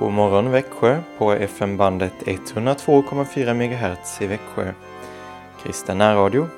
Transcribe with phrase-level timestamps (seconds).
[0.00, 4.72] God morgon Växjö på FM-bandet 102,4 MHz i Växjö.
[5.62, 6.48] Kristen närradio.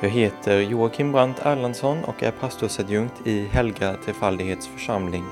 [0.00, 5.24] Jag heter Joakim Brandt Erlandsson och är pastorsadjunkt i Helga Trefaldighets församling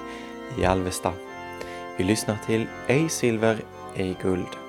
[0.59, 1.12] i Alvesta.
[1.96, 3.56] Vi lyssnar till Ej silver,
[3.94, 4.60] ej guld.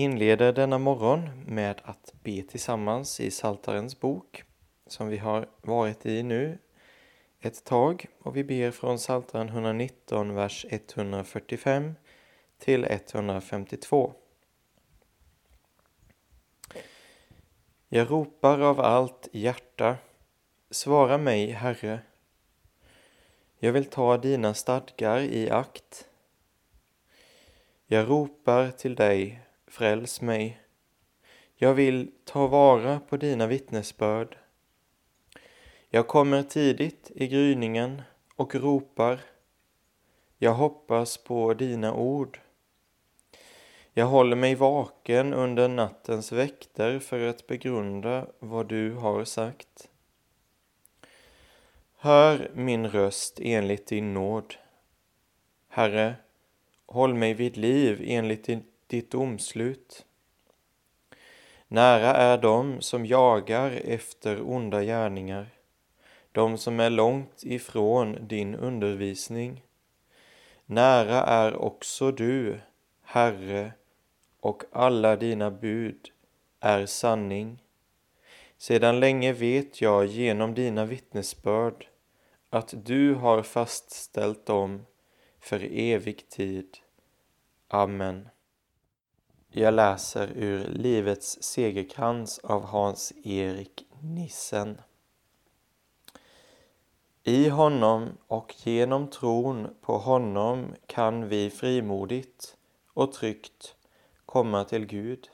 [0.00, 4.44] Inleder denna morgon med att be tillsammans i Saltarens bok
[4.86, 6.58] som vi har varit i nu
[7.40, 11.94] ett tag och vi ber från Saltaren 119, vers 145
[12.58, 14.14] till 152.
[17.88, 19.96] Jag ropar av allt hjärta,
[20.70, 22.00] svara mig, Herre.
[23.58, 26.08] Jag vill ta dina stadgar i akt.
[27.86, 29.40] Jag ropar till dig,
[29.70, 30.60] fräls mig.
[31.54, 34.38] Jag vill ta vara på dina vittnesbörd.
[35.88, 38.02] Jag kommer tidigt i gryningen
[38.36, 39.20] och ropar.
[40.38, 42.40] Jag hoppas på dina ord.
[43.92, 49.88] Jag håller mig vaken under nattens väkter för att begrunda vad du har sagt.
[51.96, 54.54] Hör min röst enligt din nåd.
[55.68, 56.14] Herre,
[56.86, 60.06] håll mig vid liv enligt din ditt domslut.
[61.68, 65.46] Nära är de som jagar efter onda gärningar,
[66.32, 69.64] de som är långt ifrån din undervisning.
[70.66, 72.60] Nära är också du,
[73.02, 73.72] Herre,
[74.40, 76.10] och alla dina bud
[76.60, 77.62] är sanning.
[78.58, 81.86] Sedan länge vet jag genom dina vittnesbörd
[82.50, 84.86] att du har fastställt dem
[85.40, 86.78] för evig tid.
[87.68, 88.28] Amen.
[89.52, 94.80] Jag läser ur Livets segerkrans av Hans-Erik Nissen.
[97.22, 102.56] I honom och genom tron på honom kan vi frimodigt
[102.94, 103.76] och tryggt
[104.26, 105.30] komma till Gud.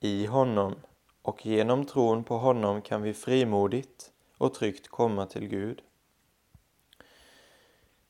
[0.00, 0.74] I honom
[1.22, 5.82] och genom tron på honom kan vi frimodigt och tryggt komma till Gud.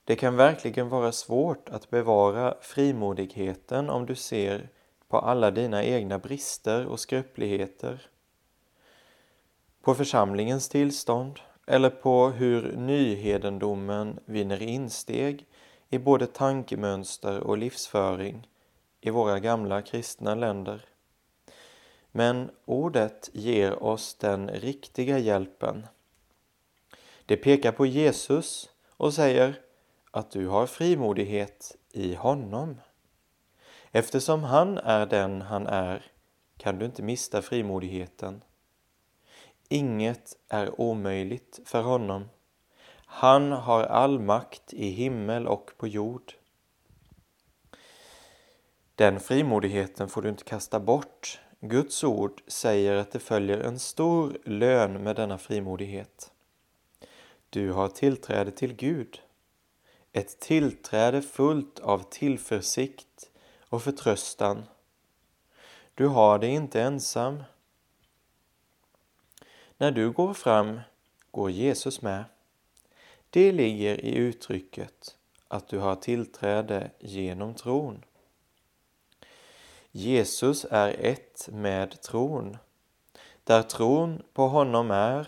[0.05, 4.69] Det kan verkligen vara svårt att bevara frimodigheten om du ser
[5.07, 8.09] på alla dina egna brister och skröpligheter.
[9.81, 15.45] På församlingens tillstånd eller på hur nyhedendomen vinner insteg
[15.89, 18.47] i både tankemönster och livsföring
[19.01, 20.85] i våra gamla kristna länder.
[22.11, 25.87] Men ordet ger oss den riktiga hjälpen.
[27.25, 29.64] Det pekar på Jesus och säger
[30.15, 32.81] att du har frimodighet i honom.
[33.91, 36.11] Eftersom han är den han är
[36.57, 38.43] kan du inte mista frimodigheten.
[39.69, 42.29] Inget är omöjligt för honom.
[43.05, 46.33] Han har all makt i himmel och på jord.
[48.95, 51.39] Den frimodigheten får du inte kasta bort.
[51.59, 56.31] Guds ord säger att det följer en stor lön med denna frimodighet.
[57.49, 59.21] Du har tillträde till Gud
[60.15, 63.29] ett tillträde fullt av tillförsikt
[63.69, 64.63] och förtröstan.
[65.95, 67.43] Du har det inte ensam.
[69.77, 70.79] När du går fram
[71.31, 72.23] går Jesus med.
[73.29, 75.15] Det ligger i uttrycket
[75.47, 78.03] att du har tillträde genom tron.
[79.91, 82.57] Jesus är ett med tron.
[83.43, 85.27] Där tron på honom är,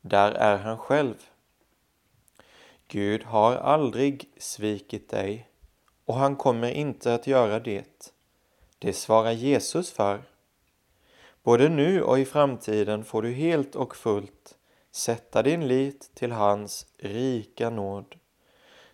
[0.00, 1.30] där är han själv.
[2.88, 5.48] Gud har aldrig svikit dig
[6.04, 8.12] och han kommer inte att göra det.
[8.78, 10.22] Det svarar Jesus för.
[11.42, 14.54] Både nu och i framtiden får du helt och fullt
[14.90, 18.14] sätta din lit till hans rika nåd.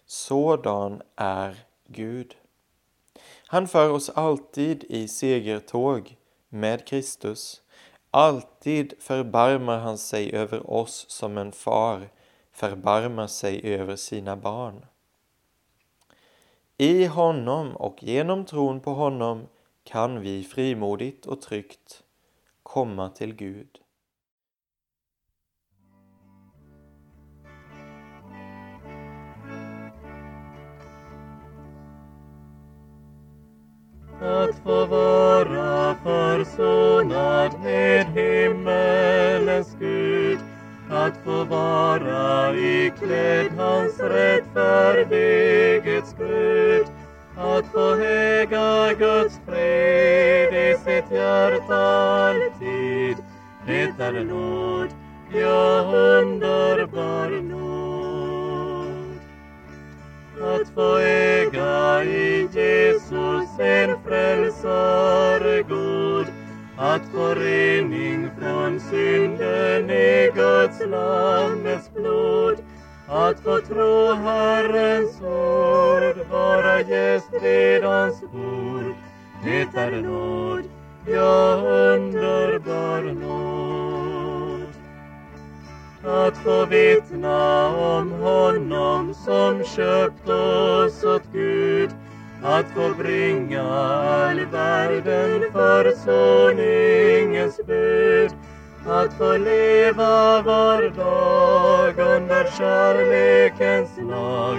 [0.06, 1.56] Sådan är
[1.86, 2.36] Gud.
[3.46, 6.16] Han för oss alltid i segertåg
[6.48, 7.62] med Kristus.
[8.10, 12.08] Alltid förbarmar han sig över oss som en far
[12.52, 14.86] förbarmar sig över sina barn.
[16.78, 19.46] I honom och genom tron på honom
[19.84, 22.02] kan vi frimodigt och tryggt
[22.62, 23.78] komma till Gud.
[34.22, 39.21] att få vara försonad med himmel
[41.06, 46.86] att få vara iklädd hans rättfärdighetsgrud,
[47.36, 53.16] att få äga Guds fred i sitt hjärta alltid.
[53.66, 54.88] Det är nåd,
[55.32, 57.72] ja underbar nåd.
[60.42, 66.26] Att få äga i Jesus en frälsare god,
[66.76, 72.56] att få rening från synden i Guds lammets blod,
[73.08, 78.94] att få tro Herrens ord, vara gäst vid hans bord.
[79.44, 80.62] Det är nåd,
[81.06, 84.62] ja underbar nåd.
[86.04, 91.90] Att få vittna om honom som köpt oss åt Gud,
[92.42, 98.30] att få bringa all världen försoningens bud,
[98.86, 104.58] att få leva var dag under kärlekens lag.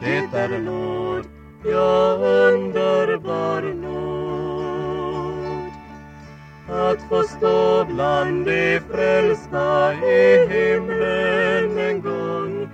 [0.00, 1.24] Det är nåd,
[1.64, 4.28] ja underbar nåd.
[6.70, 12.68] Att få stå bland de frälsta i himlen en gång,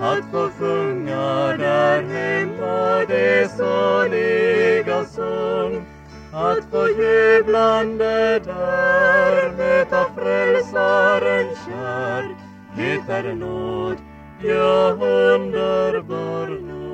[0.00, 5.84] att få sjunga där hemma det saliga sång,
[6.32, 12.36] att få jublande där möta frälsaren kär.
[12.76, 13.98] Det är nåd,
[14.42, 16.90] ja underbar nåd.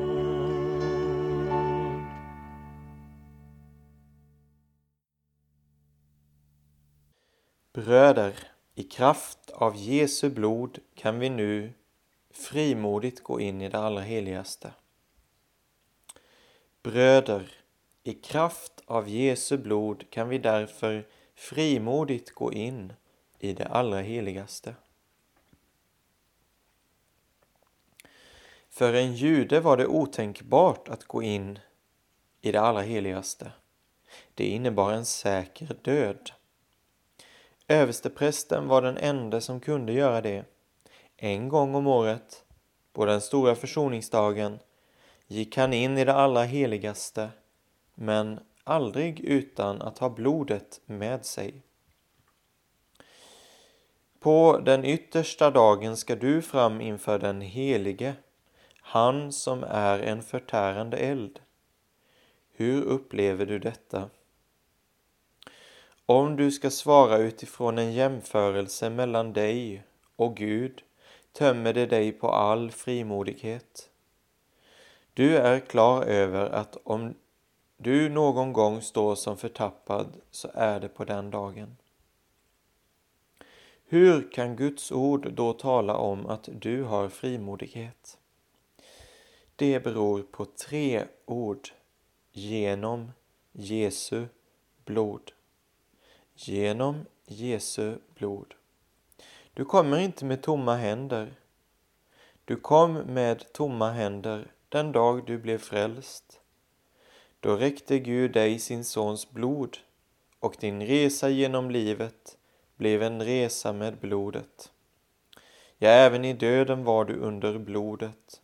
[7.72, 8.34] Bröder,
[8.74, 11.72] i kraft av Jesu blod kan vi nu
[12.30, 14.72] frimodigt gå in i det allra heligaste.
[16.82, 17.65] Bröder,
[18.06, 22.92] i kraft av Jesu blod kan vi därför frimodigt gå in
[23.38, 24.74] i det allra heligaste.
[28.70, 31.58] För en jude var det otänkbart att gå in
[32.40, 33.52] i det allra heligaste.
[34.34, 36.30] Det innebar en säker död.
[37.68, 40.44] Översteprästen var den enda som kunde göra det.
[41.16, 42.44] En gång om året,
[42.92, 44.58] på den stora försoningsdagen,
[45.26, 47.30] gick han in i det allra heligaste,
[47.98, 51.62] men aldrig utan att ha blodet med sig.
[54.20, 58.14] På den yttersta dagen ska du fram inför den helige,
[58.80, 61.40] han som är en förtärande eld.
[62.52, 64.10] Hur upplever du detta?
[66.06, 69.82] Om du ska svara utifrån en jämförelse mellan dig
[70.16, 70.82] och Gud
[71.32, 73.90] tömmer det dig på all frimodighet.
[75.14, 77.14] Du är klar över att om
[77.76, 81.76] du någon gång står som förtappad så är det på den dagen.
[83.88, 88.18] Hur kan Guds ord då tala om att du har frimodighet?
[89.56, 91.68] Det beror på tre ord.
[92.32, 93.12] Genom
[93.52, 94.26] Jesu
[94.84, 95.32] blod.
[96.34, 98.54] Genom Jesu blod.
[99.54, 101.34] Du kommer inte med tomma händer.
[102.44, 106.40] Du kom med tomma händer den dag du blev frälst.
[107.46, 109.78] Då räckte Gud dig sin sons blod
[110.40, 112.38] och din resa genom livet
[112.76, 114.72] blev en resa med blodet.
[115.78, 118.40] Ja, även i döden var du under blodet.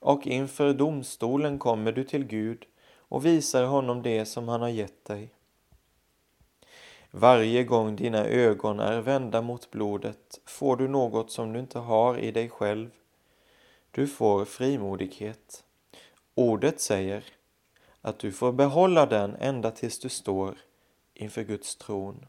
[0.00, 2.64] Och inför domstolen kommer du till Gud
[2.98, 5.34] och visar honom det som han har gett dig.
[7.10, 12.18] Varje gång dina ögon är vända mot blodet får du något som du inte har
[12.18, 12.90] i dig själv.
[13.90, 15.64] Du får frimodighet.
[16.34, 17.24] Ordet säger
[18.08, 20.58] att du får behålla den ända tills du står
[21.14, 22.26] inför Guds tron.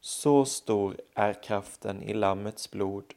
[0.00, 3.14] Så stor är kraften i Lammets blod.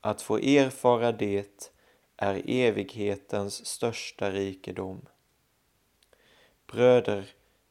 [0.00, 1.72] Att få erfara det
[2.16, 5.06] är evighetens största rikedom.
[6.66, 7.30] Bröder,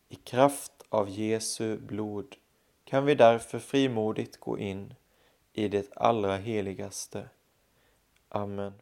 [0.09, 2.35] i kraft av Jesu blod
[2.83, 4.93] kan vi därför frimodigt gå in
[5.53, 7.29] i det allra heligaste.
[8.29, 8.73] Amen.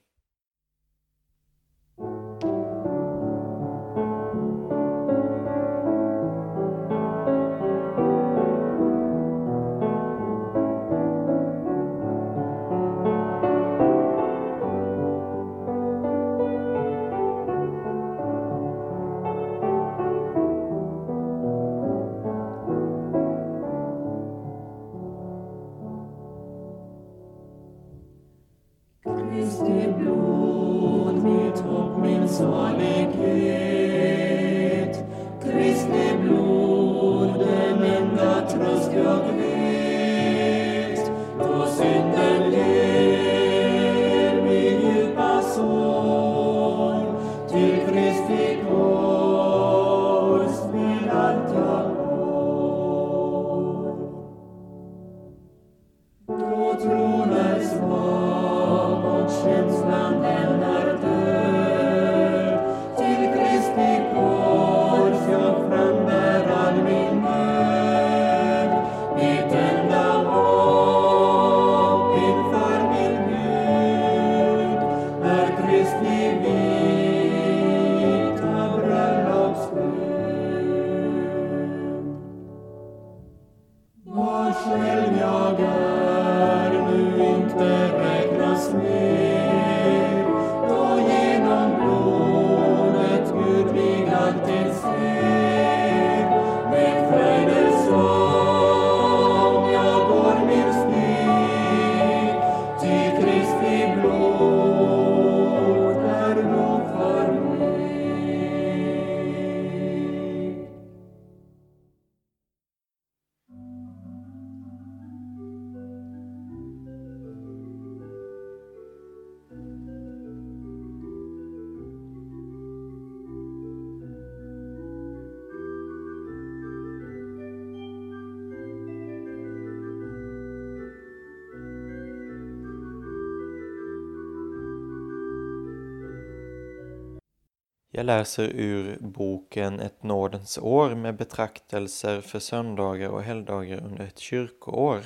[137.95, 144.19] Jag läser ur boken Ett nådens år med betraktelser för söndagar och helgdagar under ett
[144.19, 145.01] kyrkoår.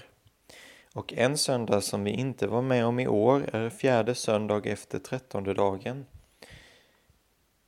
[0.94, 5.00] Och en söndag som vi inte var med om i år är fjärde söndag efter
[5.00, 6.06] trettonde dagen.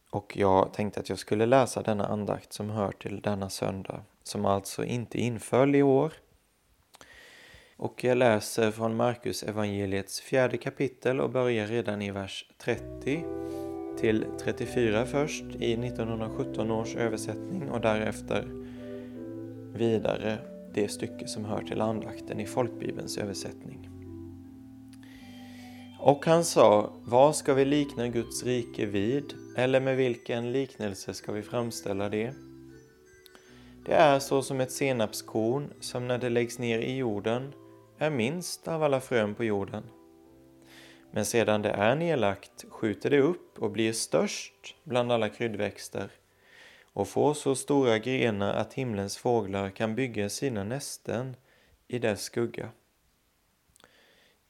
[0.09, 4.45] Och jag tänkte att jag skulle läsa denna andakt som hör till denna söndag, som
[4.45, 6.13] alltså inte inföll i år.
[7.77, 13.68] Och jag läser från Markus evangeliets fjärde kapitel och börjar redan i vers 30
[13.99, 18.47] till 34 först i 1917 års översättning och därefter
[19.73, 20.37] vidare
[20.73, 23.89] det stycke som hör till andakten i folkbibelns översättning.
[25.99, 31.31] Och han sa, vad ska vi likna Guds rike vid, eller med vilken liknelse ska
[31.31, 32.33] vi framställa det?
[33.85, 37.53] Det är så som ett senapskorn som när det läggs ner i jorden
[37.97, 39.83] är minst av alla frön på jorden.
[41.11, 46.09] Men sedan det är nedlagt skjuter det upp och blir störst bland alla kryddväxter
[46.93, 51.35] och får så stora grenar att himlens fåglar kan bygga sina nästen
[51.87, 52.69] i dess skugga.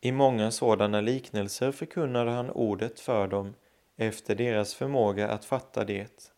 [0.02, 3.56] I många sådana liknelser förkunnade han ordet för dem
[3.98, 6.32] efter deras förmåga att fatta det.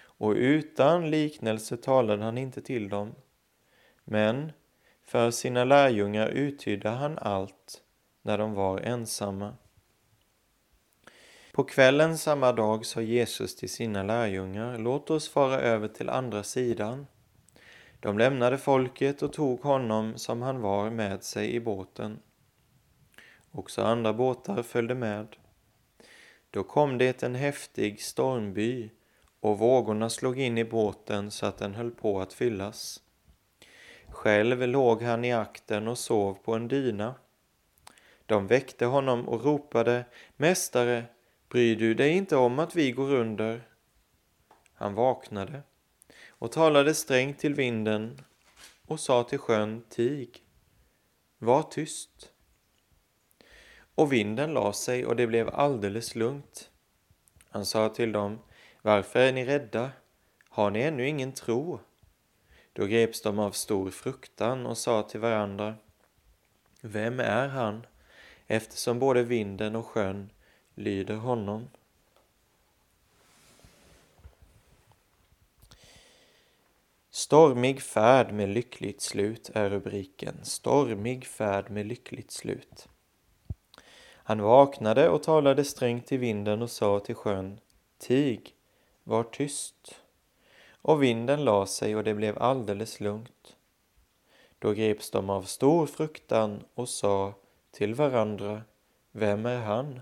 [0.00, 3.14] Och utan liknelse talade han inte till dem.
[4.04, 4.52] Men
[5.04, 7.82] för sina lärjungar uttydde han allt
[8.28, 9.54] när de var ensamma.
[11.52, 16.42] På kvällen samma dag sa Jesus till sina lärjungar, låt oss fara över till andra
[16.42, 17.06] sidan.
[18.00, 22.18] De lämnade folket och tog honom som han var med sig i båten.
[23.52, 25.36] Också andra båtar följde med.
[26.50, 28.90] Då kom det en häftig stormby
[29.40, 33.00] och vågorna slog in i båten så att den höll på att fyllas.
[34.08, 37.14] Själv låg han i akten och sov på en dyna.
[38.28, 40.04] De väckte honom och ropade
[40.36, 41.04] Mästare,
[41.48, 43.68] bryr du dig inte om att vi går under?
[44.74, 45.62] Han vaknade
[46.28, 48.20] och talade strängt till vinden
[48.86, 50.44] och sa till sjön Tig,
[51.38, 52.32] var tyst.
[53.94, 56.70] Och vinden la sig och det blev alldeles lugnt.
[57.50, 58.38] Han sa till dem,
[58.82, 59.90] varför är ni rädda?
[60.48, 61.80] Har ni ännu ingen tro?
[62.72, 65.74] Då greps de av stor fruktan och sa till varandra,
[66.80, 67.86] vem är han?
[68.48, 70.30] Eftersom både vinden och sjön
[70.74, 71.68] lyder honom.
[77.10, 80.44] Stormig färd med lyckligt slut är rubriken.
[80.44, 82.88] Stormig färd med lyckligt slut.
[84.28, 87.60] Han vaknade och talade strängt till vinden och sa till sjön
[87.98, 88.54] Tig,
[89.04, 90.00] var tyst.
[90.70, 93.56] Och vinden la sig och det blev alldeles lugnt.
[94.58, 97.34] Då greps de av stor fruktan och sa
[97.78, 98.62] till varandra
[99.12, 100.00] Vem är han?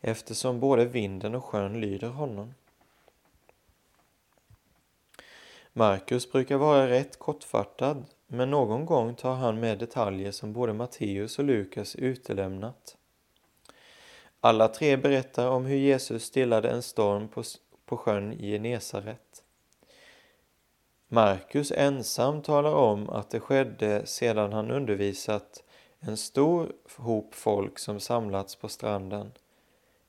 [0.00, 2.54] eftersom både vinden och sjön lyder honom.
[5.72, 11.38] Markus brukar vara rätt kortfattad, men någon gång tar han med detaljer som både Matteus
[11.38, 12.96] och Lukas utelämnat.
[14.40, 17.42] Alla tre berättar om hur Jesus stillade en storm på,
[17.84, 19.42] på sjön i Genesaret.
[21.08, 25.62] Markus ensam talar om att det skedde sedan han undervisat
[26.04, 29.32] en stor hop folk som samlats på stranden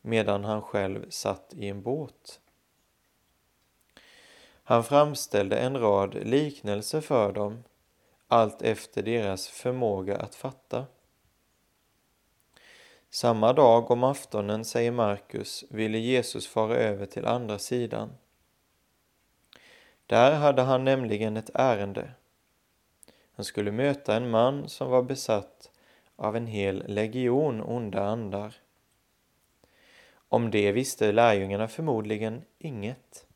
[0.01, 2.39] medan han själv satt i en båt.
[4.63, 7.63] Han framställde en rad liknelser för dem,
[8.27, 10.85] allt efter deras förmåga att fatta.
[13.09, 18.09] Samma dag om aftonen, säger Markus, ville Jesus fara över till andra sidan.
[20.05, 22.11] Där hade han nämligen ett ärende.
[23.35, 25.69] Han skulle möta en man som var besatt
[26.15, 28.55] av en hel legion onda andar.
[30.29, 33.27] Om det visste lärjungarna förmodligen inget.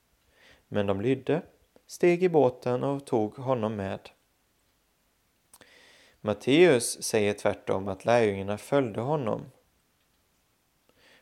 [0.67, 1.41] Men de lydde,
[1.87, 4.09] steg i båten och tog honom med.
[6.21, 9.45] Matteus säger tvärtom att lärjungarna följde honom.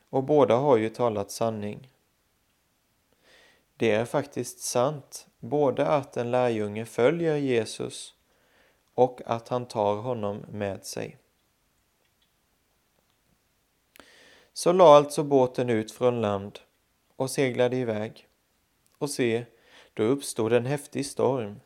[0.08, 1.90] Och båda har ju talat sanning.
[3.76, 8.14] Det är faktiskt sant, både att en lärjunge följer Jesus
[8.94, 11.18] och att han tar honom med sig.
[14.56, 16.58] Så la alltså båten ut från land
[17.16, 18.26] och seglade iväg.
[18.98, 19.44] Och se,
[19.94, 21.60] då uppstod en häftig storm.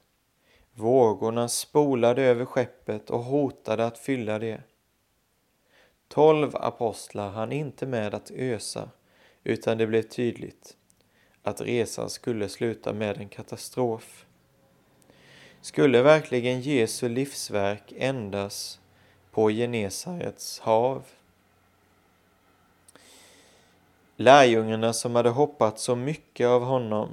[0.72, 4.62] Vågorna spolade över skeppet och hotade att fylla det.
[6.08, 8.90] Tolv apostlar hann inte med att ösa,
[9.44, 10.76] utan det blev tydligt
[11.42, 14.26] att resan skulle sluta med en katastrof.
[15.60, 18.80] Skulle verkligen Jesu livsverk ändas
[19.30, 21.04] på Genesarets hav?
[24.22, 27.08] Lärjungarna som hade hoppats så mycket av honom,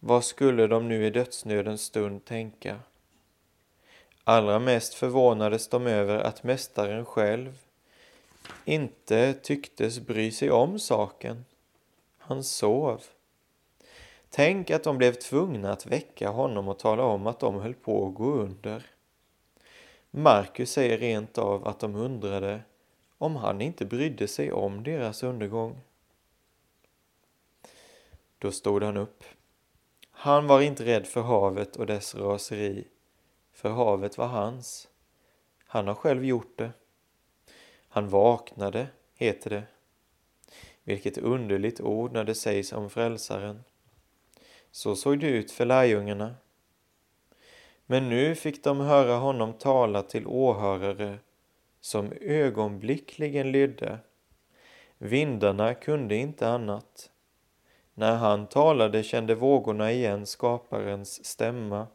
[0.00, 2.80] vad skulle de nu i dödsnödens stund tänka?
[4.24, 7.58] Allra mest förvånades de över att mästaren själv
[8.64, 11.44] inte tycktes bry sig om saken.
[12.18, 13.02] Han sov.
[14.30, 18.08] Tänk att de blev tvungna att väcka honom och tala om att de höll på
[18.08, 18.86] att gå under.
[20.10, 22.60] Markus säger rent av att de undrade
[23.18, 25.80] om han inte brydde sig om deras undergång.
[28.38, 29.24] Då stod han upp.
[30.10, 32.88] Han var inte rädd för havet och dess raseri,
[33.52, 34.88] för havet var hans.
[35.64, 36.70] Han har själv gjort det.
[37.88, 39.62] Han vaknade, heter det.
[40.84, 43.64] Vilket underligt ord när det sägs om frälsaren.
[44.70, 46.34] Så såg det ut för lärjungarna.
[47.86, 51.18] Men nu fick de höra honom tala till åhörare
[51.80, 53.98] som ögonblickligen lydde.
[54.98, 57.10] Vindarna kunde inte annat
[57.98, 61.86] när han talade kände vågorna igen skaparens stämma.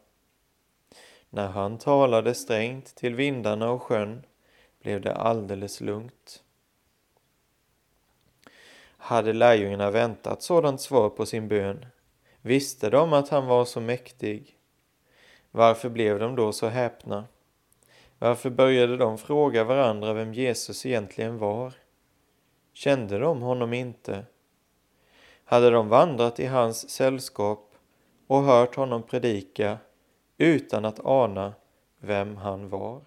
[1.30, 4.26] När han talade strängt till vindarna och sjön
[4.80, 6.42] blev det alldeles lugnt.
[8.96, 11.86] Hade lärjungarna väntat sådant svar på sin bön?
[12.40, 14.56] Visste de att han var så mäktig?
[15.50, 17.24] Varför blev de då så häpna?
[18.18, 21.72] Varför började de fråga varandra vem Jesus egentligen var?
[22.72, 24.24] Kände de honom inte?
[25.52, 27.74] Hade de vandrat i hans sällskap
[28.26, 29.78] och hört honom predika
[30.38, 31.54] utan att ana
[32.00, 33.00] vem han var.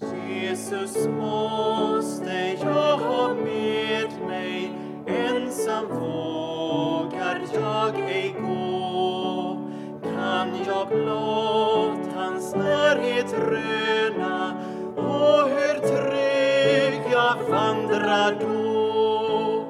[0.00, 1.61] Jesus more.
[13.30, 14.56] Närhet
[14.96, 19.64] och hur trygg jag vandrar då.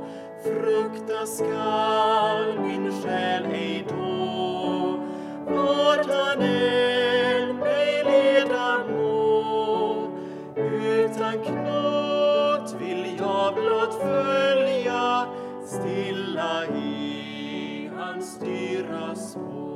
[0.45, 4.99] Frukta skall min själ ej då
[5.47, 10.09] vart han än mig leda må.
[10.57, 15.27] Utan knot vill jag blott följa
[15.67, 19.72] stilla i hans dyra spår.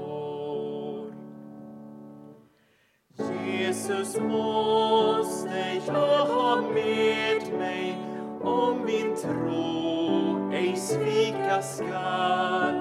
[3.88, 7.98] Jesus måste jag ha med mig
[8.42, 12.74] om min tro ej svika skall.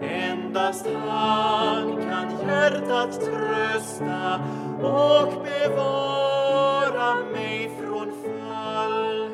[0.00, 4.40] Endast han kan hjärtat trösta
[4.82, 9.30] och bevara mig från fall.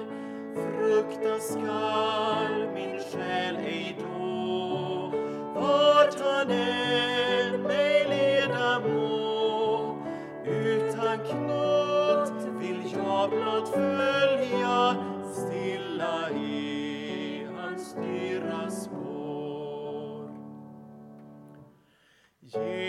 [0.54, 5.12] Frukta skall min själ ej då,
[5.54, 7.15] vart han än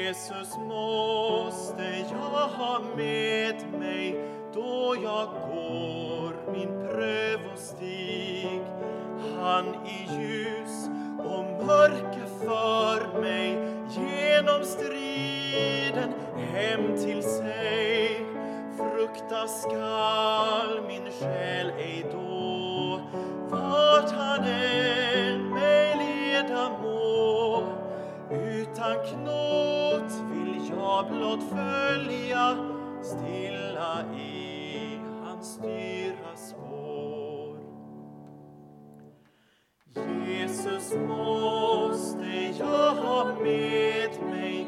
[0.07, 8.61] Jesus måste jag ha med mig då jag går min prövostig.
[9.39, 10.89] Han i ljus
[11.19, 13.57] och mörker för mig
[13.89, 16.13] genom striden
[16.53, 18.25] hem till sig.
[18.77, 23.01] Frukta skall min själ ej då,
[23.49, 27.63] vart han än mig leda må.
[28.31, 29.76] Utan knåd
[30.69, 32.57] jag blott följa
[33.01, 37.57] stilla i hans dyra spår.
[40.27, 44.67] Jesus måste jag ha med mig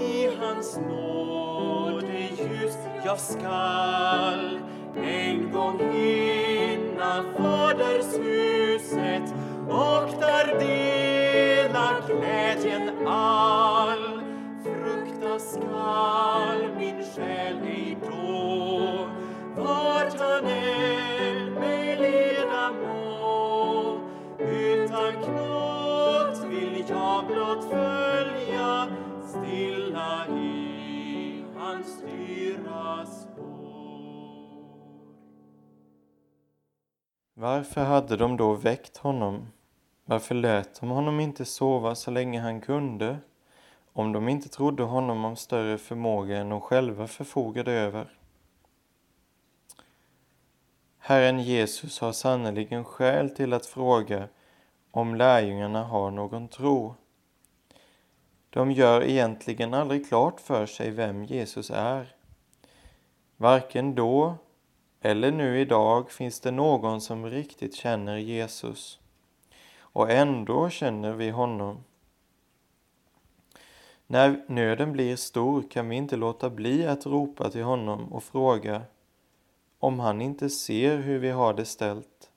[0.00, 2.76] i hans nådeljus.
[3.04, 4.60] Jag skall
[4.96, 9.34] en gång hinna fadershuset
[9.68, 14.19] och där dela glädjen all.
[37.40, 39.52] Varför hade de då väckt honom?
[40.04, 43.18] Varför lät de honom inte sova så länge han kunde?
[43.92, 48.12] Om de inte trodde honom om större förmåga än de själva förfogade över.
[50.98, 54.28] Herren Jesus har sannerligen skäl till att fråga
[54.90, 56.94] om lärjungarna har någon tro.
[58.50, 62.14] De gör egentligen aldrig klart för sig vem Jesus är.
[63.36, 64.36] Varken då
[65.00, 69.00] eller nu idag finns det någon som riktigt känner Jesus.
[69.78, 71.84] Och ändå känner vi honom.
[74.06, 78.82] När nöden blir stor kan vi inte låta bli att ropa till honom och fråga
[79.78, 82.30] om han inte ser hur vi har det ställt.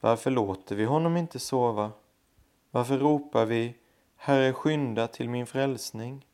[0.00, 1.92] Varför låter vi honom inte sova?
[2.70, 3.74] Varför ropar vi
[4.16, 6.26] Herre skynda till min frälsning?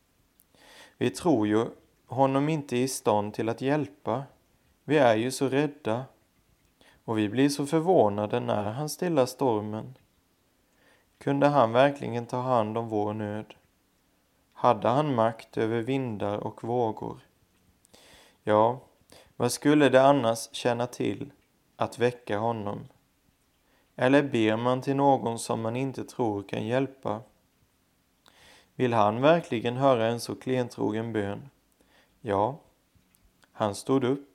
[0.97, 1.65] Vi tror ju
[2.05, 4.23] honom inte i stånd till att hjälpa.
[4.87, 6.05] Vi är ju så rädda
[7.05, 9.97] och vi blir så förvånade när han stillar stormen.
[11.17, 13.53] Kunde han verkligen ta hand om vår nöd?
[14.53, 17.19] Hade han makt över vindar och vågor?
[18.43, 18.79] Ja,
[19.35, 21.31] vad skulle det annars tjäna till
[21.75, 22.79] att väcka honom?
[23.95, 27.21] Eller ber man till någon som man inte tror kan hjälpa?
[28.75, 31.49] Vill han verkligen höra en så klentrogen bön?
[32.21, 32.59] Ja,
[33.51, 34.34] han stod upp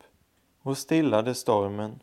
[0.62, 2.02] och stillade stormen.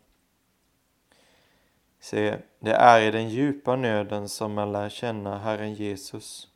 [2.00, 6.48] Se, det är i den djupa nöden som man lär känna Herren Jesus.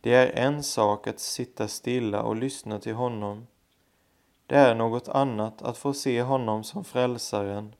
[0.00, 3.46] Det är en sak att sitta stilla och lyssna till honom.
[4.46, 7.74] Det är något annat att få se honom som frälsaren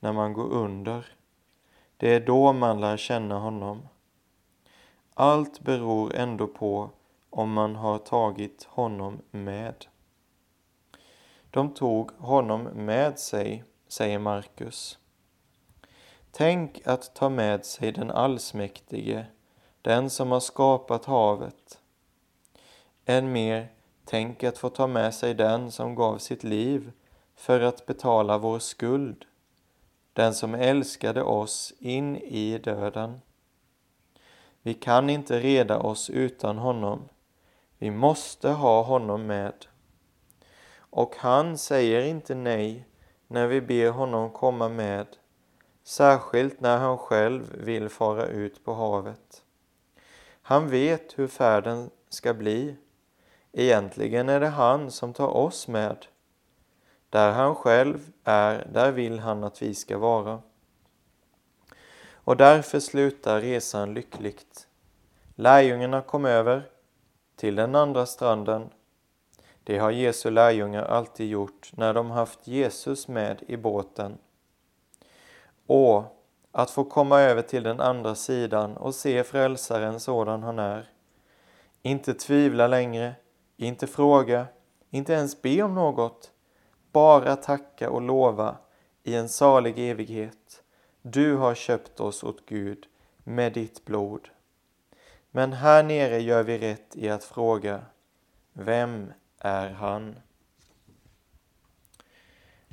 [0.00, 1.06] när man går under.
[1.96, 3.88] Det är då man lär känna honom.
[5.14, 6.90] Allt beror ändå på
[7.30, 9.86] om man har tagit honom med.
[11.54, 14.98] De tog honom med sig, säger Markus.
[16.30, 19.26] Tänk att ta med sig den allsmäktige,
[19.82, 21.78] den som har skapat havet.
[23.04, 23.68] Än mer,
[24.04, 26.92] tänk att få ta med sig den som gav sitt liv
[27.34, 29.24] för att betala vår skuld,
[30.12, 33.20] den som älskade oss in i döden.
[34.62, 37.08] Vi kan inte reda oss utan honom.
[37.78, 39.66] Vi måste ha honom med.
[40.94, 42.88] Och han säger inte nej
[43.26, 45.06] när vi ber honom komma med,
[45.84, 49.42] särskilt när han själv vill fara ut på havet.
[50.42, 52.76] Han vet hur färden ska bli.
[53.52, 56.06] Egentligen är det han som tar oss med.
[57.10, 60.42] Där han själv är, där vill han att vi ska vara.
[62.12, 64.68] Och därför slutar resan lyckligt.
[65.34, 66.70] Lärjungarna kom över
[67.36, 68.70] till den andra stranden.
[69.64, 74.18] Det har Jesu lärjungar alltid gjort när de haft Jesus med i båten.
[75.66, 76.04] Och
[76.52, 80.90] att få komma över till den andra sidan och se frälsaren sådan han är.
[81.82, 83.14] Inte tvivla längre,
[83.56, 84.46] inte fråga,
[84.90, 86.30] inte ens be om något.
[86.92, 88.56] Bara tacka och lova
[89.02, 90.62] i en salig evighet.
[91.02, 92.86] Du har köpt oss åt Gud
[93.24, 94.28] med ditt blod.
[95.30, 97.82] Men här nere gör vi rätt i att fråga,
[98.52, 99.12] vem
[99.44, 100.16] är han?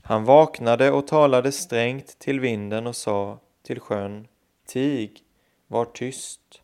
[0.04, 4.28] Han vaknade och talade strängt till vinden och sa till sjön,
[4.66, 5.24] tig,
[5.68, 6.62] var tyst.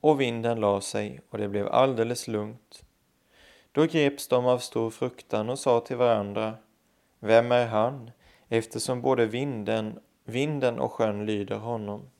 [0.00, 2.84] Och vinden la sig och det blev alldeles lugnt.
[3.72, 6.54] Då greps de av stor fruktan och sa till varandra,
[7.18, 8.10] vem är han,
[8.48, 12.10] eftersom både vinden, vinden och sjön lyder honom?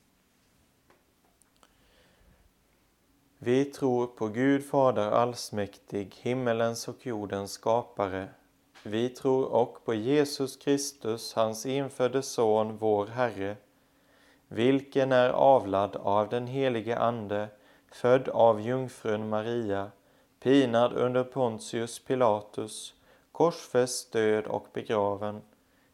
[3.44, 8.28] Vi tror på Gud Fader allsmäktig, himmelens och jordens skapare.
[8.82, 13.56] Vi tror och på Jesus Kristus, hans infödde Son, vår Herre,
[14.48, 17.48] vilken är avlad av den helige Ande,
[17.92, 19.90] född av jungfrun Maria,
[20.40, 22.94] pinad under Pontius Pilatus,
[23.32, 25.42] korsfäst, död och begraven,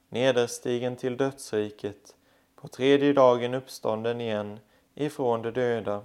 [0.08, 2.16] nederstigen till dödsriket,
[2.56, 4.61] på tredje dagen uppstånden igen
[4.94, 6.04] ifrån de döda,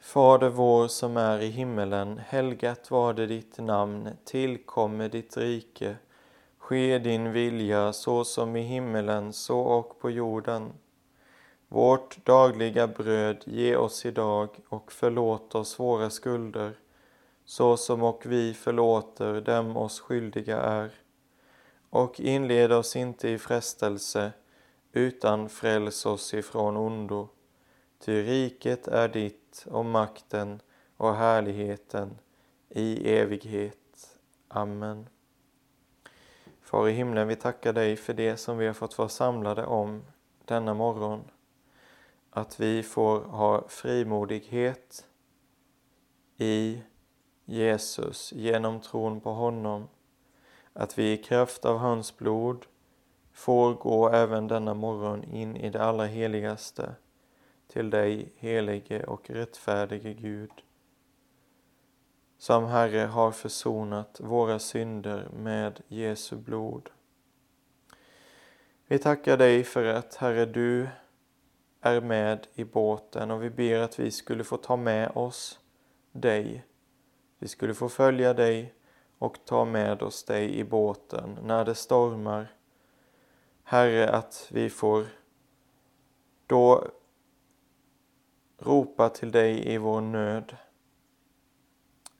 [0.00, 5.96] Fader vår som är i himmelen, helgat var det ditt namn, tillkomme ditt rike.
[6.58, 10.72] Ske din vilja så som i himmelen, så och på jorden.
[11.68, 16.78] Vårt dagliga bröd ge oss idag och förlåt oss våra skulder,
[17.44, 20.90] så som och vi förlåter dem oss skyldiga är.
[21.90, 24.32] Och inled oss inte i frestelse,
[24.92, 27.28] utan fräls oss ifrån ondo.
[27.98, 30.60] Ty riket är ditt och makten
[30.96, 32.18] och härligheten
[32.68, 34.18] i evighet.
[34.48, 35.08] Amen.
[36.60, 40.04] Far i himlen, vi tackar dig för det som vi har fått vara samlade om
[40.44, 41.24] denna morgon.
[42.30, 45.06] Att vi får ha frimodighet
[46.36, 46.82] i
[47.44, 49.88] Jesus genom tron på honom.
[50.72, 52.66] Att vi i kraft av hans blod
[53.32, 56.94] får gå även denna morgon in i det allra heligaste
[57.68, 60.52] till dig, helige och rättfärdige Gud,
[62.38, 66.90] som Herre har försonat våra synder med Jesu blod.
[68.86, 70.88] Vi tackar dig för att, Herre, du
[71.80, 75.60] är med i båten och vi ber att vi skulle få ta med oss
[76.12, 76.64] dig.
[77.38, 78.74] Vi skulle få följa dig
[79.18, 82.52] och ta med oss dig i båten när det stormar.
[83.62, 85.06] Herre, att vi får
[86.46, 86.88] då
[88.58, 90.56] ropa till dig i vår nöd.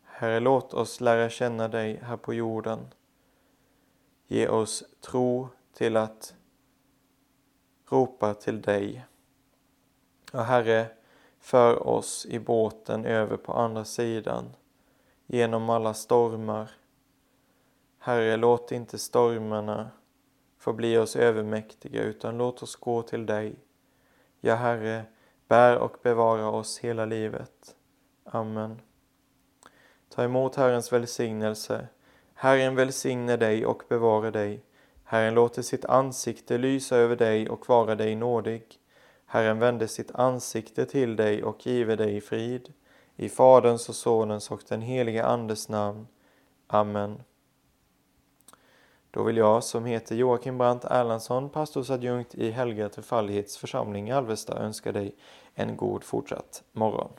[0.05, 2.95] Herre, låt oss lära känna dig här på jorden.
[4.27, 6.35] Ge oss tro till att
[7.91, 9.05] ropa till dig.
[10.33, 10.87] Och Herre,
[11.41, 14.57] för oss i båten över på andra sidan
[15.27, 16.71] genom alla stormar.
[17.99, 19.91] Herre, låt inte stormarna
[20.59, 23.57] få bli oss övermäktiga utan låt oss gå till dig.
[24.41, 25.05] Ja, Herre,
[25.49, 27.77] bär och bevara oss hela livet.
[28.25, 28.81] Amen.
[30.09, 31.89] Ta emot Herrens välsignelse.
[32.35, 34.63] Herren välsigne dig och bevara dig.
[35.05, 38.63] Herren låter sitt ansikte lysa över dig och vara dig nådig.
[39.27, 42.73] Herren vände sitt ansikte till dig och give dig frid.
[43.17, 46.07] I Faderns och Sonens och den helige Andes namn.
[46.67, 47.23] Amen.
[49.11, 54.59] Då vill jag, som heter Joakim Brandt Erlandsson, pastorsadjunkt i Helga Trefaldighets församling i Alvesta,
[54.59, 55.15] önska dig
[55.55, 57.11] en god fortsatt morgon.